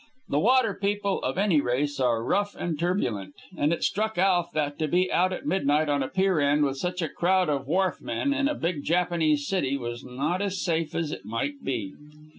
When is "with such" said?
6.65-7.03